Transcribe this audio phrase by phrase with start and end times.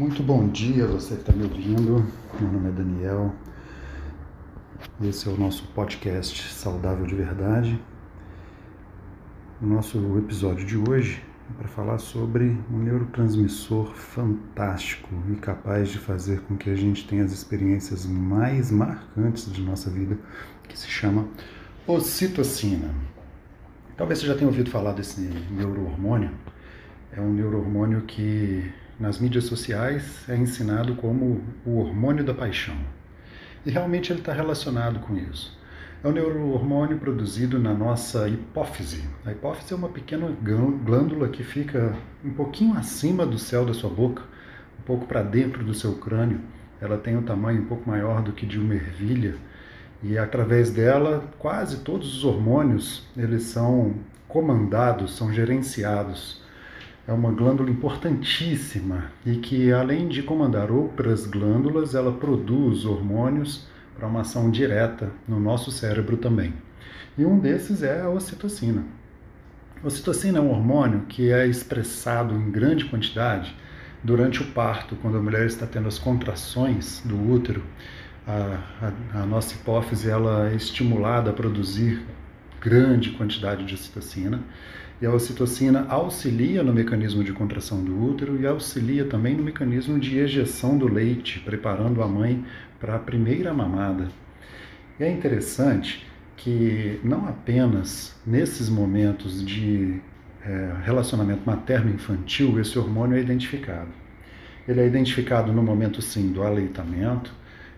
[0.00, 2.10] Muito bom dia, você que está me ouvindo.
[2.40, 3.34] Meu nome é Daniel.
[5.04, 7.78] Esse é o nosso podcast Saudável de Verdade.
[9.60, 15.98] O nosso episódio de hoje é para falar sobre um neurotransmissor fantástico e capaz de
[15.98, 20.18] fazer com que a gente tenha as experiências mais marcantes de nossa vida,
[20.66, 21.28] que se chama
[21.86, 22.88] ocitocina.
[23.98, 25.20] Talvez você já tenha ouvido falar desse
[25.50, 26.30] neurohormônio.
[27.12, 32.76] É um neurohormônio que nas mídias sociais é ensinado como o hormônio da paixão.
[33.64, 35.58] E realmente ele está relacionado com isso.
[36.04, 39.02] É um neurohormônio produzido na nossa hipófise.
[39.24, 40.30] A hipófise é uma pequena
[40.84, 44.22] glândula que fica um pouquinho acima do céu da sua boca,
[44.78, 46.40] um pouco para dentro do seu crânio.
[46.78, 49.34] Ela tem um tamanho um pouco maior do que de uma ervilha
[50.02, 53.94] e através dela quase todos os hormônios eles são
[54.28, 56.40] comandados, são gerenciados
[57.10, 64.06] é uma glândula importantíssima e que, além de comandar outras glândulas, ela produz hormônios para
[64.06, 66.54] uma ação direta no nosso cérebro também.
[67.18, 68.84] E um desses é a ocitocina.
[69.82, 73.56] A ocitocina é um hormônio que é expressado em grande quantidade
[74.04, 77.64] durante o parto, quando a mulher está tendo as contrações do útero.
[78.24, 82.06] A, a, a nossa hipófise ela é estimulada a produzir
[82.60, 84.40] grande quantidade de ocitocina
[85.00, 89.98] e a ocitocina auxilia no mecanismo de contração do útero e auxilia também no mecanismo
[89.98, 92.44] de ejeção do leite, preparando a mãe
[92.78, 94.08] para a primeira mamada.
[94.98, 100.00] E é interessante que não apenas nesses momentos de
[100.44, 103.88] é, relacionamento materno-infantil esse hormônio é identificado.
[104.68, 107.32] Ele é identificado no momento, sim, do aleitamento,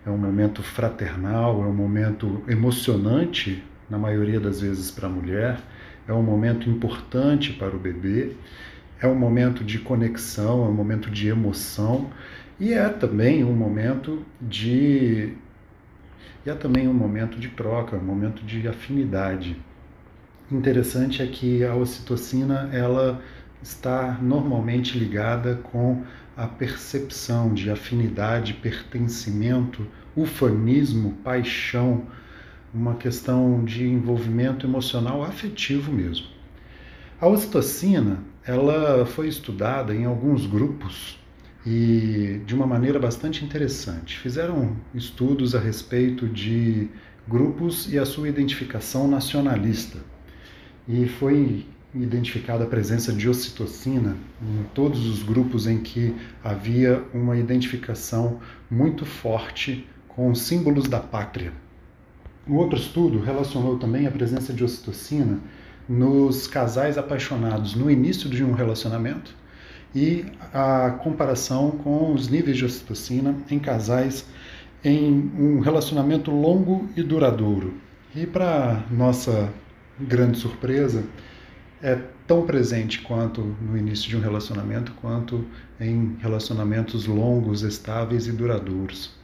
[0.05, 5.59] é um momento fraternal, é um momento emocionante, na maioria das vezes, para a mulher
[6.07, 8.35] é um momento importante para o bebê,
[9.01, 12.09] é um momento de conexão, é um momento de emoção
[12.59, 15.33] e é também um momento de
[16.45, 19.57] e é também um momento de troca, um momento de afinidade.
[20.51, 23.21] Interessante é que a ocitocina ela
[23.61, 26.03] está normalmente ligada com
[26.35, 32.03] a percepção de afinidade, pertencimento, ufanismo, paixão,
[32.73, 36.25] uma questão de envolvimento emocional afetivo mesmo.
[37.21, 41.19] A ocitocina, ela foi estudada em alguns grupos
[41.65, 44.17] e de uma maneira bastante interessante.
[44.19, 46.89] Fizeram estudos a respeito de
[47.27, 49.99] grupos e a sua identificação nacionalista.
[50.87, 56.13] E foi identificada a presença de ocitocina em todos os grupos em que
[56.43, 61.62] havia uma identificação muito forte com os símbolos da pátria.
[62.45, 65.39] Um outro estudo relacionou também a presença de ocitocina
[65.87, 69.33] nos casais apaixonados no início de um relacionamento
[69.95, 74.25] e a comparação com os níveis de ocitocina em casais
[74.83, 77.75] em um relacionamento longo e duradouro.
[78.13, 79.49] E para nossa
[79.97, 81.05] grande surpresa,
[81.81, 85.45] é tão presente quanto no início de um relacionamento, quanto
[85.79, 89.22] em relacionamentos longos, estáveis e duradouros.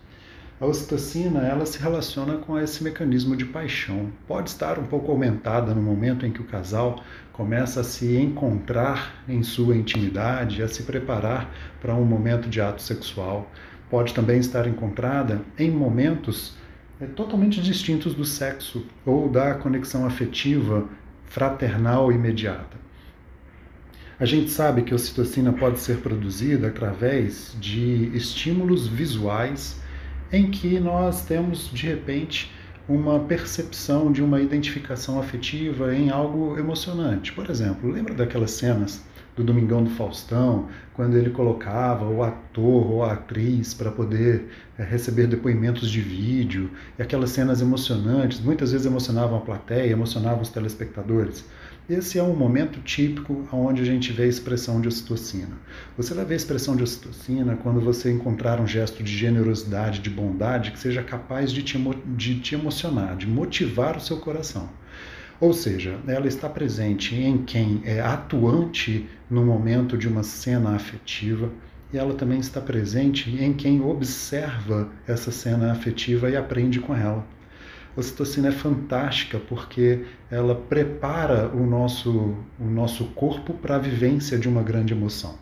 [0.61, 4.11] A ocitocina, ela se relaciona com esse mecanismo de paixão.
[4.27, 9.23] Pode estar um pouco aumentada no momento em que o casal começa a se encontrar
[9.25, 11.49] em sua intimidade, a se preparar
[11.79, 13.49] para um momento de ato sexual.
[13.89, 16.57] Pode também estar encontrada em momentos
[16.99, 20.89] é, totalmente distintos do sexo ou da conexão afetiva
[21.23, 22.77] fraternal imediata.
[24.19, 29.79] A gente sabe que a ocitocina pode ser produzida através de estímulos visuais
[30.31, 32.51] em que nós temos de repente
[32.87, 37.31] uma percepção de uma identificação afetiva em algo emocionante.
[37.31, 39.03] Por exemplo, lembra daquelas cenas
[39.35, 44.83] do Domingão do Faustão, quando ele colocava o ator ou a atriz para poder é,
[44.83, 50.49] receber depoimentos de vídeo, e aquelas cenas emocionantes, muitas vezes emocionavam a plateia, emocionavam os
[50.49, 51.45] telespectadores.
[51.89, 55.57] Esse é um momento típico onde a gente vê a expressão de ocitocina.
[55.97, 60.09] Você vai ver a expressão de ocitocina quando você encontrar um gesto de generosidade, de
[60.11, 61.79] bondade, que seja capaz de te,
[62.15, 64.69] de te emocionar, de motivar o seu coração.
[65.39, 71.51] Ou seja, ela está presente em quem é atuante no momento de uma cena afetiva,
[71.91, 77.25] e ela também está presente em quem observa essa cena afetiva e aprende com ela.
[77.95, 84.37] A ocitocina é fantástica porque ela prepara o nosso, o nosso corpo para a vivência
[84.37, 85.37] de uma grande emoção.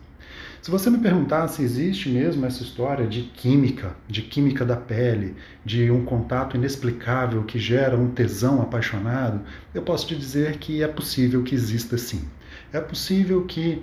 [0.60, 5.36] Se você me perguntar se existe mesmo essa história de química, de química da pele,
[5.64, 9.40] de um contato inexplicável que gera um tesão apaixonado,
[9.72, 12.28] eu posso te dizer que é possível que exista sim.
[12.72, 13.82] É possível que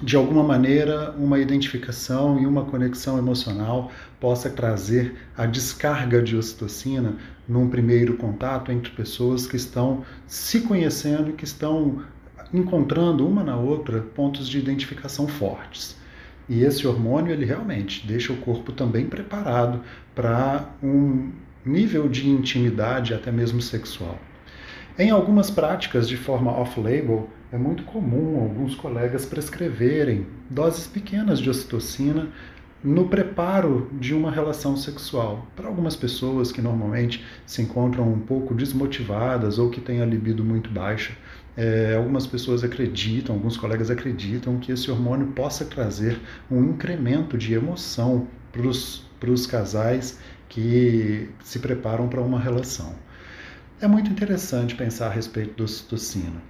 [0.00, 3.90] de alguma maneira, uma identificação e uma conexão emocional
[4.20, 7.16] possa trazer a descarga de ocitocina
[7.48, 12.02] num primeiro contato entre pessoas que estão se conhecendo e que estão
[12.54, 15.96] encontrando uma na outra pontos de identificação fortes.
[16.48, 19.82] E esse hormônio, ele realmente deixa o corpo também preparado
[20.14, 21.30] para um
[21.64, 24.18] nível de intimidade, até mesmo sexual.
[24.98, 31.48] Em algumas práticas de forma off-label, é muito comum alguns colegas prescreverem doses pequenas de
[31.48, 32.28] ocitocina
[32.84, 35.46] no preparo de uma relação sexual.
[35.56, 40.44] Para algumas pessoas que normalmente se encontram um pouco desmotivadas ou que têm a libido
[40.44, 41.16] muito baixa,
[41.56, 46.20] é, algumas pessoas acreditam, alguns colegas acreditam que esse hormônio possa trazer
[46.50, 52.94] um incremento de emoção para os casais que se preparam para uma relação.
[53.80, 56.42] É muito interessante pensar a respeito da ocitocina.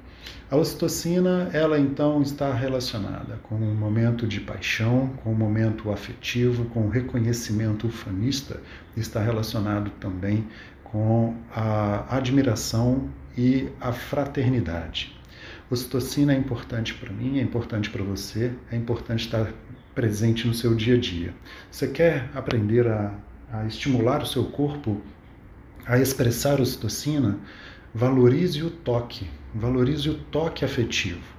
[0.50, 6.64] A ocitocina, ela então está relacionada com um momento de paixão, com um momento afetivo,
[6.66, 8.60] com o reconhecimento ufanista,
[8.96, 10.46] está relacionado também
[10.82, 15.14] com a admiração e a fraternidade.
[15.70, 19.52] Ocitocina é importante para mim, é importante para você, é importante estar
[19.94, 21.34] presente no seu dia a dia.
[21.70, 23.12] Você quer aprender a,
[23.52, 25.00] a estimular o seu corpo
[25.84, 27.38] a expressar ocitocina?
[27.94, 31.38] Valorize o toque, valorize o toque afetivo.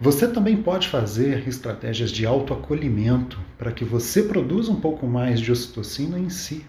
[0.00, 5.52] Você também pode fazer estratégias de autoacolhimento para que você produza um pouco mais de
[5.52, 6.66] ocitocina em si.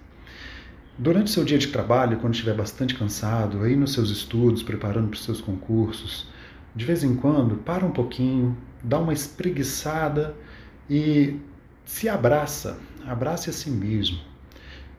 [0.98, 5.16] Durante seu dia de trabalho, quando estiver bastante cansado, aí nos seus estudos, preparando para
[5.16, 6.28] os seus concursos,
[6.76, 10.36] de vez em quando, para um pouquinho, dá uma espreguiçada
[10.90, 11.40] e
[11.84, 14.20] se abraça, abrace a si mesmo.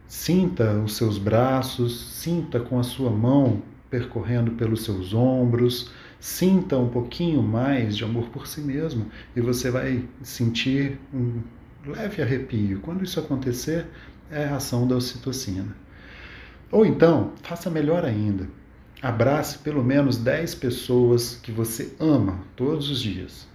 [0.07, 6.89] Sinta os seus braços, sinta com a sua mão percorrendo pelos seus ombros, sinta um
[6.89, 11.41] pouquinho mais de amor por si mesmo e você vai sentir um
[11.87, 12.81] leve arrepio.
[12.81, 13.87] Quando isso acontecer,
[14.31, 15.77] é a ação da ocitocina.
[16.71, 18.49] Ou então, faça melhor ainda.
[19.01, 23.47] Abrace pelo menos 10 pessoas que você ama todos os dias.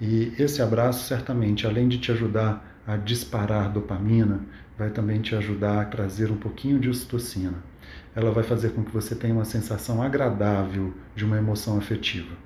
[0.00, 4.40] E esse abraço, certamente, além de te ajudar a disparar dopamina,
[4.78, 7.71] vai também te ajudar a trazer um pouquinho de ocitocina
[8.14, 12.36] ela vai fazer com que você tenha uma sensação agradável de uma emoção afetiva.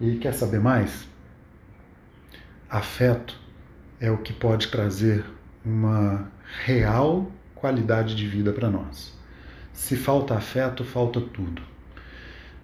[0.00, 1.06] E quer saber mais?
[2.68, 3.38] Afeto
[4.00, 5.24] é o que pode trazer
[5.64, 6.30] uma
[6.64, 9.16] real qualidade de vida para nós.
[9.72, 11.62] Se falta afeto, falta tudo.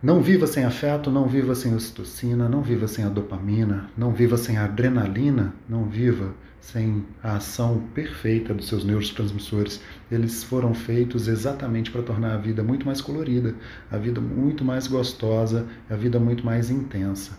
[0.01, 4.37] Não viva sem afeto, não viva sem ocitocina, não viva sem a dopamina, não viva
[4.37, 9.81] sem a adrenalina, não viva sem a ação perfeita dos seus neurotransmissores.
[10.09, 13.57] Eles foram feitos exatamente para tornar a vida muito mais colorida,
[13.91, 17.37] a vida muito mais gostosa, a vida muito mais intensa.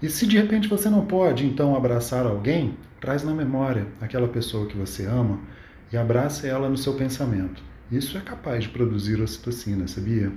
[0.00, 4.64] E se de repente você não pode então abraçar alguém, traz na memória aquela pessoa
[4.64, 5.40] que você ama
[5.92, 7.62] e abrace ela no seu pensamento.
[7.92, 10.32] Isso é capaz de produzir ocitocina, sabia?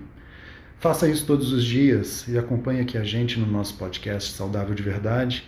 [0.80, 4.82] Faça isso todos os dias e acompanhe aqui a gente no nosso podcast Saudável de
[4.82, 5.46] Verdade.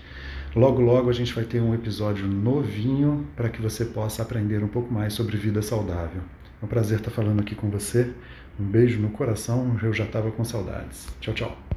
[0.53, 4.67] Logo, logo a gente vai ter um episódio novinho para que você possa aprender um
[4.67, 6.21] pouco mais sobre vida saudável.
[6.61, 8.13] É um prazer estar falando aqui com você.
[8.59, 11.07] Um beijo no coração, eu já estava com saudades.
[11.21, 11.70] Tchau, tchau.